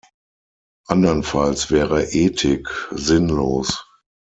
Andernfalls 0.89 1.69
wäre 1.69 2.11
Ethik 2.11 2.69
sinnlos. 2.89 3.85